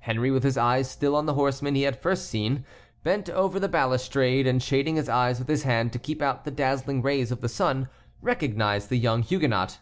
Henry, 0.00 0.30
with 0.30 0.42
his 0.42 0.58
eyes 0.58 0.90
still 0.90 1.16
on 1.16 1.24
the 1.24 1.32
horseman 1.32 1.74
he 1.74 1.84
had 1.84 1.94
seen 1.94 2.02
first, 2.56 2.64
bent 3.02 3.30
over 3.30 3.58
the 3.58 3.70
balustrade, 3.70 4.46
and 4.46 4.62
shading 4.62 4.96
his 4.96 5.08
eyes 5.08 5.38
with 5.38 5.48
his 5.48 5.62
hand 5.62 5.94
to 5.94 5.98
keep 5.98 6.20
out 6.20 6.44
the 6.44 6.50
dazzling 6.50 7.00
rays 7.00 7.32
of 7.32 7.40
the 7.40 7.48
sun, 7.48 7.88
recognized 8.20 8.90
the 8.90 8.98
young 8.98 9.22
Huguenot. 9.22 9.78